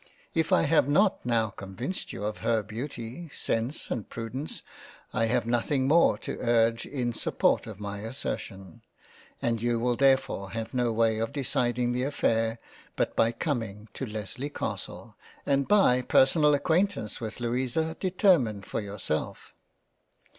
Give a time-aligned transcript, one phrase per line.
[0.33, 4.63] If I have not now convinced you of her Beauty, Sense and Prudence,
[5.13, 8.09] I have nothing more to urge in support 48 £ LESLEY CASTLE jg of my
[8.09, 8.81] assertion,
[9.43, 12.57] and you will therefore have no way of decid ing the Affair
[12.95, 18.63] but by coming to Lesley Castle, and by a per sonal acquaintance with Louisa, determine
[18.63, 19.53] for yourself.